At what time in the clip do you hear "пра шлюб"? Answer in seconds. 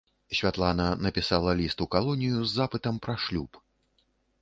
3.07-3.51